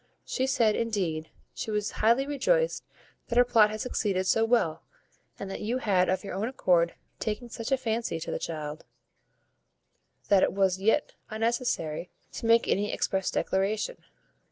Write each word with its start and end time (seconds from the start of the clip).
She 0.25 0.47
said, 0.47 0.75
indeed, 0.75 1.29
she 1.53 1.69
was 1.69 1.91
highly 2.01 2.25
rejoiced 2.25 2.83
that 3.27 3.37
her 3.37 3.45
plot 3.45 3.69
had 3.69 3.81
succeeded 3.81 4.25
so 4.25 4.43
well, 4.43 4.81
and 5.37 5.47
that 5.51 5.61
you 5.61 5.77
had 5.77 6.09
of 6.09 6.23
your 6.23 6.33
own 6.33 6.47
accord 6.47 6.95
taken 7.19 7.49
such 7.49 7.71
a 7.71 7.77
fancy 7.77 8.19
to 8.21 8.31
the 8.31 8.39
child, 8.39 8.83
that 10.27 10.41
it 10.41 10.53
was 10.53 10.79
yet 10.81 11.13
unnecessary 11.29 12.09
to 12.31 12.47
make 12.47 12.67
any 12.67 12.91
express 12.91 13.29
declaration. 13.29 13.97